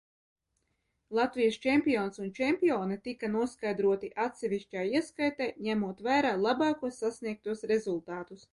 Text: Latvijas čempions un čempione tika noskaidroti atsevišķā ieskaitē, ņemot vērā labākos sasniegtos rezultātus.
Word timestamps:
Latvijas 1.17 1.59
čempions 1.65 2.17
un 2.23 2.31
čempione 2.39 2.97
tika 3.09 3.29
noskaidroti 3.35 4.09
atsevišķā 4.25 4.87
ieskaitē, 5.01 5.49
ņemot 5.69 6.03
vērā 6.09 6.35
labākos 6.49 6.99
sasniegtos 7.05 7.67
rezultātus. 7.75 8.47